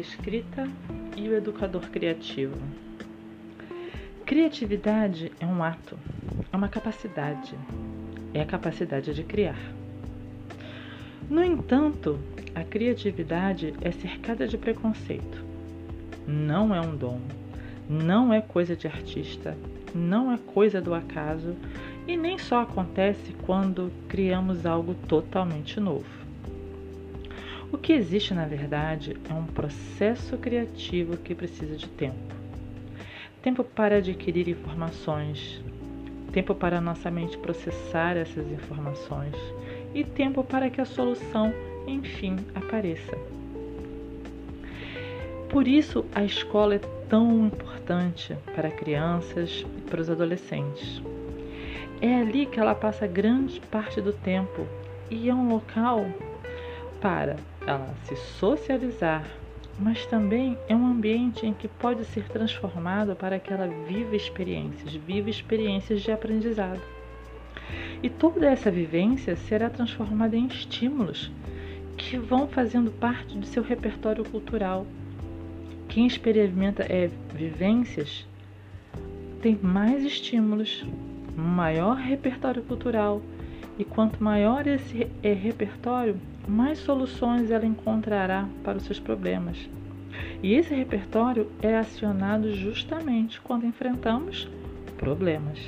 escrita 0.00 0.68
e 1.16 1.28
o 1.28 1.36
educador 1.36 1.88
criativo. 1.90 2.56
Criatividade 4.24 5.32
é 5.40 5.46
um 5.46 5.62
ato, 5.62 5.98
é 6.52 6.56
uma 6.56 6.68
capacidade, 6.68 7.54
é 8.32 8.40
a 8.40 8.46
capacidade 8.46 9.12
de 9.12 9.22
criar. 9.24 9.58
No 11.28 11.44
entanto, 11.44 12.18
a 12.54 12.64
criatividade 12.64 13.74
é 13.80 13.90
cercada 13.90 14.46
de 14.48 14.56
preconceito. 14.56 15.44
Não 16.26 16.74
é 16.74 16.80
um 16.80 16.96
dom, 16.96 17.20
não 17.88 18.32
é 18.32 18.40
coisa 18.40 18.76
de 18.76 18.86
artista, 18.86 19.56
não 19.94 20.32
é 20.32 20.38
coisa 20.38 20.80
do 20.80 20.94
acaso 20.94 21.56
e 22.06 22.16
nem 22.16 22.38
só 22.38 22.62
acontece 22.62 23.32
quando 23.44 23.92
criamos 24.08 24.64
algo 24.64 24.94
totalmente 25.06 25.78
novo. 25.78 26.19
O 27.72 27.78
que 27.78 27.92
existe, 27.92 28.34
na 28.34 28.46
verdade, 28.46 29.16
é 29.28 29.32
um 29.32 29.46
processo 29.46 30.36
criativo 30.36 31.16
que 31.16 31.36
precisa 31.36 31.76
de 31.76 31.88
tempo. 31.88 32.34
Tempo 33.40 33.62
para 33.62 33.96
adquirir 33.96 34.48
informações, 34.48 35.62
tempo 36.32 36.52
para 36.52 36.80
nossa 36.80 37.10
mente 37.12 37.38
processar 37.38 38.16
essas 38.16 38.50
informações 38.50 39.34
e 39.94 40.02
tempo 40.02 40.42
para 40.42 40.68
que 40.68 40.80
a 40.80 40.84
solução, 40.84 41.54
enfim, 41.86 42.36
apareça. 42.56 43.16
Por 45.48 45.66
isso, 45.66 46.04
a 46.12 46.24
escola 46.24 46.74
é 46.74 46.80
tão 47.08 47.46
importante 47.46 48.36
para 48.54 48.70
crianças 48.70 49.64
e 49.78 49.80
para 49.82 50.00
os 50.00 50.10
adolescentes. 50.10 51.00
É 52.00 52.20
ali 52.20 52.46
que 52.46 52.58
ela 52.58 52.74
passa 52.74 53.06
grande 53.06 53.60
parte 53.60 54.00
do 54.00 54.12
tempo 54.12 54.66
e 55.10 55.28
é 55.28 55.34
um 55.34 55.48
local 55.48 56.06
para 57.00 57.36
ela 57.66 57.94
se 58.04 58.16
socializar, 58.16 59.24
mas 59.78 60.04
também 60.06 60.58
é 60.68 60.74
um 60.74 60.86
ambiente 60.86 61.46
em 61.46 61.54
que 61.54 61.66
pode 61.66 62.04
ser 62.04 62.24
transformado 62.28 63.16
para 63.16 63.38
que 63.38 63.52
ela 63.52 63.66
viva 63.86 64.14
experiências, 64.14 64.94
viva 64.94 65.30
experiências 65.30 66.02
de 66.02 66.12
aprendizado. 66.12 66.80
E 68.02 68.08
toda 68.08 68.46
essa 68.46 68.70
vivência 68.70 69.36
será 69.36 69.70
transformada 69.70 70.36
em 70.36 70.46
estímulos 70.46 71.30
que 71.96 72.16
vão 72.16 72.48
fazendo 72.48 72.90
parte 72.90 73.36
do 73.36 73.46
seu 73.46 73.62
repertório 73.62 74.24
cultural. 74.24 74.86
Quem 75.88 76.06
experimenta 76.06 76.82
é, 76.84 77.10
vivências 77.34 78.26
tem 79.42 79.58
mais 79.62 80.04
estímulos, 80.04 80.84
maior 81.36 81.96
repertório 81.96 82.62
cultural, 82.62 83.22
e 83.80 83.84
quanto 83.84 84.22
maior 84.22 84.66
esse 84.66 85.06
é 85.22 85.32
repertório, 85.32 86.14
mais 86.46 86.78
soluções 86.80 87.50
ela 87.50 87.64
encontrará 87.64 88.46
para 88.62 88.76
os 88.76 88.84
seus 88.84 89.00
problemas. 89.00 89.56
E 90.42 90.52
esse 90.52 90.74
repertório 90.74 91.50
é 91.62 91.78
acionado 91.78 92.54
justamente 92.54 93.40
quando 93.40 93.64
enfrentamos 93.64 94.46
problemas. 94.98 95.58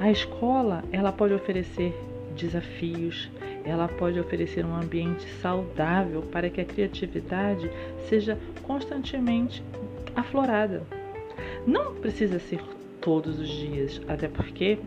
A 0.00 0.10
escola, 0.10 0.82
ela 0.90 1.12
pode 1.12 1.34
oferecer 1.34 1.94
desafios, 2.34 3.30
ela 3.62 3.86
pode 3.86 4.18
oferecer 4.18 4.64
um 4.64 4.74
ambiente 4.74 5.28
saudável 5.42 6.22
para 6.22 6.48
que 6.48 6.62
a 6.62 6.64
criatividade 6.64 7.70
seja 8.08 8.38
constantemente 8.62 9.62
aflorada. 10.16 10.84
Não 11.66 11.94
precisa 11.94 12.38
ser 12.38 12.62
todos 12.98 13.38
os 13.38 13.48
dias, 13.48 14.00
até 14.08 14.26
porque 14.26 14.78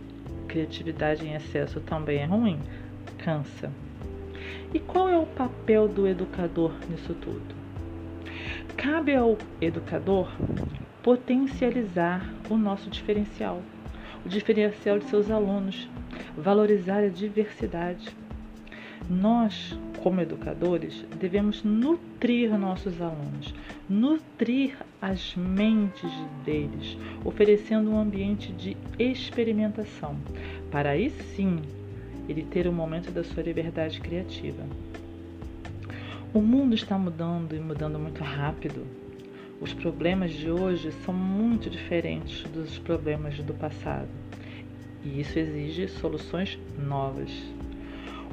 criatividade 0.57 1.27
em 1.27 1.35
excesso 1.35 1.79
também 1.81 2.19
é 2.19 2.25
ruim, 2.25 2.59
cansa. 3.19 3.71
E 4.73 4.79
qual 4.79 5.07
é 5.07 5.17
o 5.17 5.25
papel 5.25 5.87
do 5.87 6.07
educador 6.07 6.73
nisso 6.89 7.13
tudo? 7.13 7.55
Cabe 8.75 9.13
ao 9.13 9.37
educador 9.61 10.31
potencializar 11.03 12.27
o 12.49 12.57
nosso 12.57 12.89
diferencial, 12.89 13.61
o 14.25 14.29
diferencial 14.29 14.97
de 14.97 15.05
seus 15.05 15.29
alunos, 15.29 15.87
valorizar 16.35 17.03
a 17.03 17.09
diversidade. 17.09 18.16
Nós, 19.09 19.77
como 20.03 20.19
educadores, 20.19 21.05
devemos 21.17 21.63
nutrir 21.63 22.57
nossos 22.57 23.01
alunos, 23.01 23.53
nutrir 23.89 24.75
as 25.01 25.35
mentes 25.35 26.11
deles, 26.43 26.97
oferecendo 27.23 27.89
um 27.89 27.99
ambiente 27.99 28.51
de 28.51 28.75
experimentação, 28.99 30.17
para 30.69 30.89
aí 30.89 31.09
sim 31.09 31.61
ele 32.27 32.43
ter 32.43 32.67
o 32.67 32.71
um 32.71 32.73
momento 32.73 33.09
da 33.11 33.23
sua 33.23 33.43
liberdade 33.43 34.01
criativa. 34.01 34.63
O 36.33 36.41
mundo 36.41 36.75
está 36.75 36.97
mudando 36.97 37.55
e 37.55 37.59
mudando 37.59 37.97
muito 37.97 38.21
rápido. 38.21 38.85
Os 39.61 39.73
problemas 39.73 40.33
de 40.33 40.51
hoje 40.51 40.91
são 41.05 41.13
muito 41.13 41.69
diferentes 41.69 42.43
dos 42.51 42.77
problemas 42.77 43.39
do 43.39 43.53
passado 43.53 44.09
e 45.03 45.21
isso 45.21 45.39
exige 45.39 45.87
soluções 45.87 46.59
novas. 46.77 47.31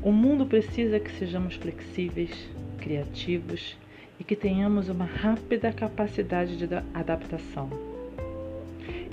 O 0.04 0.12
mundo 0.12 0.44
precisa 0.44 1.00
que 1.00 1.10
sejamos 1.12 1.54
flexíveis, 1.54 2.30
criativos 2.76 3.74
e 4.20 4.22
que 4.22 4.36
tenhamos 4.36 4.90
uma 4.90 5.06
rápida 5.06 5.72
capacidade 5.72 6.58
de 6.58 6.68
adaptação. 6.92 7.70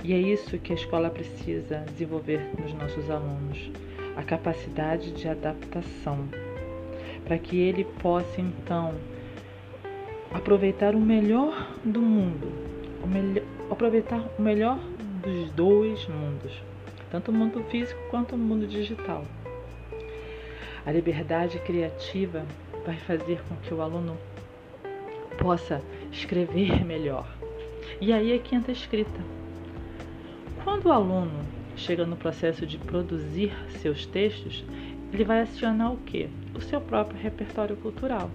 E 0.04 0.12
é 0.12 0.18
isso 0.18 0.58
que 0.58 0.70
a 0.70 0.76
escola 0.76 1.08
precisa 1.08 1.78
desenvolver 1.88 2.46
nos 2.60 2.74
nossos 2.74 3.08
alunos 3.08 3.70
a 4.14 4.22
capacidade 4.22 5.12
de 5.12 5.26
adaptação, 5.26 6.28
para 7.24 7.38
que 7.38 7.58
ele 7.58 7.84
possa 8.02 8.42
então 8.42 8.94
aproveitar 10.30 10.94
o 10.94 11.00
melhor 11.00 11.74
do 11.82 12.02
mundo, 12.02 12.52
o 13.02 13.06
melhor, 13.06 13.46
aproveitar 13.70 14.22
o 14.38 14.42
melhor 14.42 14.78
dos 15.22 15.50
dois 15.52 16.06
mundos, 16.06 16.52
tanto 17.10 17.30
o 17.30 17.34
mundo 17.34 17.64
físico 17.70 17.98
quanto 18.10 18.34
o 18.34 18.38
mundo 18.38 18.66
digital. 18.66 19.24
A 20.84 20.90
liberdade 20.90 21.58
criativa 21.60 22.44
vai 22.84 22.96
fazer 22.96 23.40
com 23.48 23.56
que 23.56 23.72
o 23.72 23.80
aluno 23.80 24.16
possa 25.38 25.80
escrever 26.10 26.82
melhor. 26.86 27.26
E 28.00 28.12
aí 28.12 28.32
é 28.32 28.38
que 28.38 28.54
entra 28.54 28.72
a 28.72 28.74
escrita. 28.74 29.20
Quando 30.64 30.86
o 30.86 30.92
aluno 30.92 31.44
chega 31.76 32.04
no 32.04 32.16
processo 32.16 32.66
de 32.66 32.78
produzir 32.78 33.52
seus 33.80 34.06
textos, 34.06 34.64
ele 35.12 35.24
vai 35.24 35.42
acionar 35.42 35.92
o 35.92 35.98
que? 35.98 36.28
O 36.54 36.60
seu 36.60 36.80
próprio 36.80 37.20
repertório 37.20 37.76
cultural. 37.76 38.30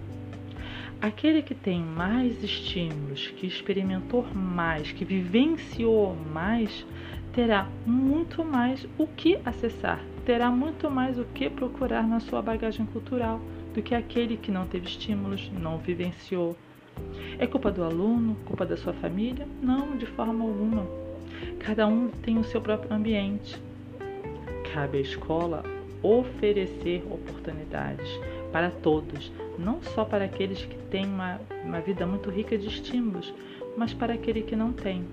Aquele 1.00 1.42
que 1.42 1.54
tem 1.54 1.80
mais 1.80 2.42
estímulos, 2.42 3.28
que 3.28 3.46
experimentou 3.46 4.26
mais, 4.34 4.90
que 4.90 5.04
vivenciou 5.04 6.16
mais, 6.32 6.84
terá 7.32 7.68
muito 7.86 8.44
mais 8.44 8.86
o 8.98 9.06
que 9.06 9.38
acessar, 9.44 10.00
terá 10.28 10.50
muito 10.50 10.90
mais 10.90 11.18
o 11.18 11.24
que 11.24 11.48
procurar 11.48 12.06
na 12.06 12.20
sua 12.20 12.42
bagagem 12.42 12.84
cultural 12.84 13.40
do 13.72 13.80
que 13.80 13.94
aquele 13.94 14.36
que 14.36 14.50
não 14.50 14.66
teve 14.66 14.86
estímulos, 14.86 15.50
não 15.58 15.78
vivenciou. 15.78 16.54
É 17.38 17.46
culpa 17.46 17.72
do 17.72 17.82
aluno, 17.82 18.36
culpa 18.44 18.66
da 18.66 18.76
sua 18.76 18.92
família? 18.92 19.48
Não, 19.62 19.96
de 19.96 20.04
forma 20.04 20.44
alguma. 20.44 20.86
Cada 21.60 21.86
um 21.86 22.08
tem 22.08 22.36
o 22.36 22.44
seu 22.44 22.60
próprio 22.60 22.94
ambiente. 22.94 23.58
Cabe 24.74 24.98
à 24.98 25.00
escola 25.00 25.64
oferecer 26.02 27.02
oportunidades 27.10 28.10
para 28.52 28.70
todos, 28.70 29.32
não 29.58 29.80
só 29.80 30.04
para 30.04 30.26
aqueles 30.26 30.62
que 30.62 30.76
têm 30.90 31.06
uma, 31.06 31.40
uma 31.64 31.80
vida 31.80 32.06
muito 32.06 32.28
rica 32.28 32.58
de 32.58 32.66
estímulos, 32.66 33.32
mas 33.78 33.94
para 33.94 34.12
aquele 34.12 34.42
que 34.42 34.54
não 34.54 34.74
tem. 34.74 35.06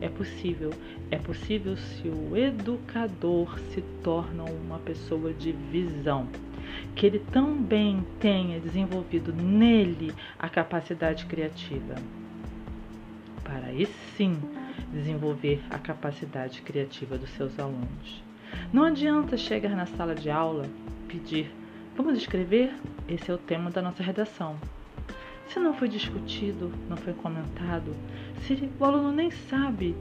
É 0.00 0.08
possível, 0.08 0.70
é 1.10 1.18
possível 1.18 1.76
se 1.76 2.08
o 2.08 2.36
educador 2.36 3.58
se 3.70 3.80
torna 4.02 4.44
uma 4.44 4.78
pessoa 4.78 5.32
de 5.32 5.52
visão, 5.52 6.28
que 6.94 7.06
ele 7.06 7.18
também 7.18 8.04
tenha 8.20 8.60
desenvolvido 8.60 9.32
nele 9.32 10.12
a 10.38 10.48
capacidade 10.48 11.26
criativa. 11.26 11.94
Para 13.42 13.66
aí 13.66 13.86
sim 14.16 14.36
desenvolver 14.92 15.60
a 15.70 15.78
capacidade 15.78 16.62
criativa 16.62 17.18
dos 17.18 17.30
seus 17.30 17.58
alunos. 17.58 18.22
Não 18.72 18.84
adianta 18.84 19.36
chegar 19.36 19.74
na 19.76 19.86
sala 19.86 20.14
de 20.14 20.30
aula 20.30 20.68
pedir: 21.08 21.50
vamos 21.96 22.16
escrever? 22.16 22.72
Esse 23.08 23.30
é 23.30 23.34
o 23.34 23.38
tema 23.38 23.70
da 23.70 23.82
nossa 23.82 24.02
redação. 24.02 24.56
Se 25.48 25.60
não 25.60 25.74
foi 25.74 25.88
discutido, 25.88 26.72
não 26.88 26.96
foi 26.96 27.12
comentado, 27.12 27.94
se 28.42 28.68
o 28.78 28.84
aluno 28.84 29.12
nem 29.12 29.30
sabe 29.30 29.94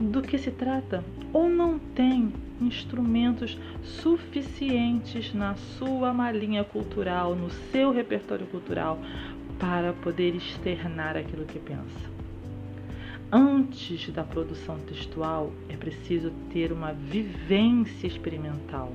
do 0.00 0.20
que 0.20 0.36
se 0.36 0.50
trata 0.50 1.04
ou 1.32 1.48
não 1.48 1.78
tem 1.78 2.32
instrumentos 2.60 3.56
suficientes 3.82 5.32
na 5.32 5.54
sua 5.54 6.12
malinha 6.12 6.64
cultural, 6.64 7.34
no 7.34 7.50
seu 7.50 7.92
repertório 7.92 8.46
cultural, 8.46 8.98
para 9.58 9.92
poder 9.92 10.34
externar 10.34 11.16
aquilo 11.16 11.44
que 11.44 11.58
pensa. 11.58 12.16
Antes 13.32 14.08
da 14.10 14.22
produção 14.22 14.78
textual, 14.80 15.52
é 15.68 15.76
preciso 15.76 16.30
ter 16.52 16.72
uma 16.72 16.92
vivência 16.92 18.06
experimental. 18.06 18.92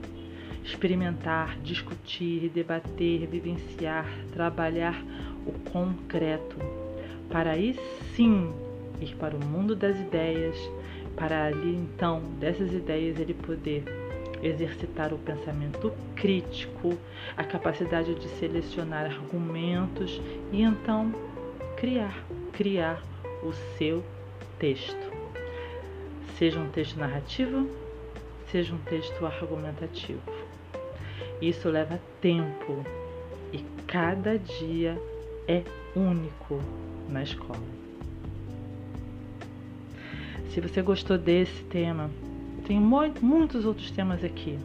experimentar, 0.63 1.57
discutir, 1.63 2.49
debater, 2.49 3.27
vivenciar, 3.27 4.05
trabalhar 4.31 5.03
o 5.45 5.51
concreto, 5.71 6.57
para 7.29 7.51
aí 7.51 7.79
sim 8.15 8.51
ir 8.99 9.15
para 9.15 9.35
o 9.35 9.43
mundo 9.43 9.75
das 9.75 9.99
ideias, 9.99 10.57
para 11.15 11.45
ali 11.45 11.75
então 11.75 12.21
dessas 12.39 12.73
ideias 12.73 13.19
ele 13.19 13.33
poder 13.33 13.83
exercitar 14.43 15.13
o 15.13 15.17
pensamento 15.17 15.93
crítico, 16.15 16.97
a 17.37 17.43
capacidade 17.43 18.15
de 18.15 18.27
selecionar 18.39 19.05
argumentos 19.05 20.21
e 20.51 20.61
então 20.61 21.13
criar, 21.77 22.23
criar 22.53 23.01
o 23.43 23.53
seu 23.77 24.03
texto. 24.59 25.11
Seja 26.37 26.59
um 26.59 26.69
texto 26.69 26.97
narrativo, 26.97 27.69
seja 28.51 28.73
um 28.73 28.79
texto 28.79 29.25
argumentativo. 29.25 30.21
Isso 31.41 31.69
leva 31.69 31.99
tempo 32.19 32.83
e 33.53 33.59
cada 33.87 34.37
dia 34.37 34.99
é 35.51 35.63
único 35.95 36.61
na 37.09 37.23
escola. 37.23 37.59
Se 40.49 40.61
você 40.61 40.81
gostou 40.81 41.17
desse 41.17 41.63
tema, 41.63 42.09
tem 42.65 42.79
muitos 42.79 43.65
outros 43.65 43.91
temas 43.91 44.23
aqui. 44.23 44.57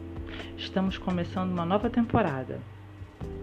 Estamos 0.57 0.97
começando 0.97 1.51
uma 1.51 1.65
nova 1.65 1.89
temporada. 1.89 2.59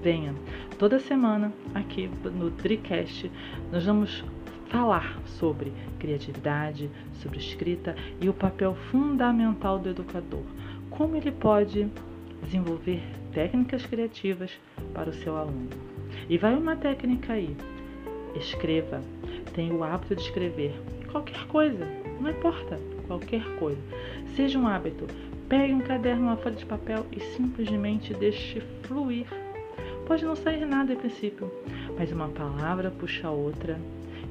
Venha, 0.02 0.34
toda 0.78 0.98
semana 0.98 1.52
aqui 1.74 2.08
no 2.24 2.50
Dricast 2.50 3.30
nós 3.70 3.84
vamos 3.84 4.24
falar 4.68 5.18
sobre 5.26 5.72
criatividade, 5.98 6.90
sobre 7.22 7.38
escrita 7.38 7.94
e 8.20 8.28
o 8.28 8.34
papel 8.34 8.74
fundamental 8.90 9.78
do 9.78 9.90
educador. 9.90 10.44
Como 10.90 11.16
ele 11.16 11.32
pode 11.32 11.88
desenvolver 12.42 13.02
técnicas 13.32 13.84
criativas 13.84 14.50
para 14.92 15.10
o 15.10 15.12
seu 15.12 15.36
aluno. 15.36 15.93
E 16.28 16.38
vai 16.38 16.54
uma 16.54 16.76
técnica 16.76 17.34
aí. 17.34 17.56
Escreva. 18.34 19.00
Tenha 19.54 19.74
o 19.74 19.84
hábito 19.84 20.16
de 20.16 20.22
escrever 20.22 20.74
qualquer 21.14 21.46
coisa, 21.46 21.86
não 22.20 22.28
importa, 22.28 22.76
qualquer 23.06 23.44
coisa. 23.60 23.80
Seja 24.34 24.58
um 24.58 24.66
hábito. 24.66 25.06
Pegue 25.48 25.72
um 25.72 25.80
caderno, 25.80 26.24
uma 26.24 26.36
folha 26.36 26.56
de 26.56 26.66
papel 26.66 27.06
e 27.12 27.20
simplesmente 27.20 28.12
deixe 28.12 28.60
fluir. 28.82 29.26
Pode 30.06 30.24
não 30.24 30.34
sair 30.34 30.66
nada 30.66 30.92
a 30.92 30.96
princípio, 30.96 31.50
mas 31.96 32.10
uma 32.10 32.28
palavra 32.28 32.90
puxa 32.90 33.30
outra, 33.30 33.78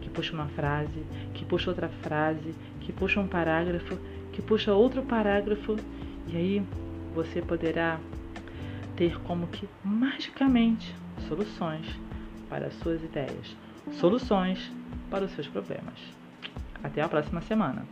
que 0.02 0.10
puxa 0.10 0.34
uma 0.34 0.48
frase, 0.48 1.04
que 1.34 1.46
puxa 1.46 1.70
outra 1.70 1.88
frase, 1.88 2.54
que 2.82 2.92
puxa 2.92 3.22
um 3.22 3.28
parágrafo, 3.28 3.98
que 4.34 4.42
puxa 4.42 4.74
outro 4.74 5.02
parágrafo, 5.04 5.78
e 6.28 6.36
aí 6.36 6.64
você 7.16 7.42
poderá 7.42 8.00
ter 8.96 9.20
como 9.22 9.48
que 9.48 9.68
magicamente 9.84 10.96
soluções 11.28 11.86
para 12.50 12.68
as 12.68 12.74
suas 12.76 13.04
ideias, 13.04 13.56
soluções 13.94 14.72
para 15.10 15.26
os 15.26 15.32
seus 15.32 15.48
problemas. 15.48 16.00
Até 16.84 17.02
a 17.02 17.10
próxima 17.10 17.42
semana. 17.42 17.86